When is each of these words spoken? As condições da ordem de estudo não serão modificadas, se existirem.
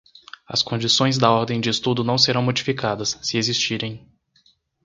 As 0.49 0.63
condições 0.63 1.19
da 1.19 1.29
ordem 1.31 1.61
de 1.61 1.69
estudo 1.69 2.03
não 2.03 2.17
serão 2.17 2.41
modificadas, 2.41 3.19
se 3.21 3.37
existirem. 3.37 4.03